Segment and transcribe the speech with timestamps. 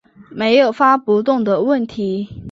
[0.31, 2.27] 没有发不动的问题